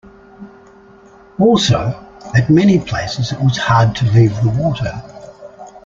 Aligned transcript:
Also, 1.37 1.75
at 2.35 2.49
many 2.49 2.79
places 2.79 3.31
it 3.31 3.39
was 3.39 3.59
hard 3.59 3.95
to 3.97 4.05
leave 4.05 4.35
the 4.41 4.49
water. 4.49 4.99